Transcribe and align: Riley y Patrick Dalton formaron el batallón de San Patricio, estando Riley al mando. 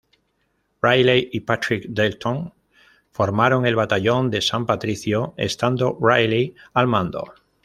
Riley 0.81 1.29
y 1.31 1.41
Patrick 1.41 1.85
Dalton 1.89 2.51
formaron 3.11 3.67
el 3.67 3.75
batallón 3.75 4.31
de 4.31 4.41
San 4.41 4.65
Patricio, 4.65 5.35
estando 5.37 5.95
Riley 6.01 6.55
al 6.73 6.87
mando. 6.87 7.31